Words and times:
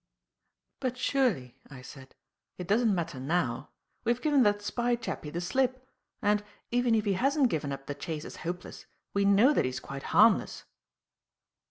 "But 0.79 0.97
surely," 0.97 1.59
I 1.69 1.83
said, 1.83 2.15
"it 2.57 2.67
doesn't 2.67 2.95
matter 2.95 3.19
now. 3.19 3.69
We 4.03 4.11
have 4.11 4.21
given 4.23 4.41
that 4.41 4.63
spy 4.63 4.95
chappie 4.95 5.29
the 5.29 5.39
slip, 5.41 5.87
and, 6.23 6.43
even 6.71 6.95
if 6.95 7.05
he 7.05 7.13
hasn't 7.13 7.51
given 7.51 7.71
up 7.71 7.85
the 7.85 7.93
chase 7.93 8.25
as 8.25 8.37
hopeless, 8.37 8.87
we 9.13 9.25
know 9.25 9.53
that 9.53 9.63
he 9.63 9.69
is 9.69 9.79
quite 9.79 10.01
harmless." 10.09 10.63